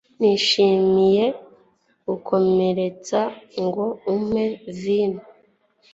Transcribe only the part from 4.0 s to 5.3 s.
umpe vino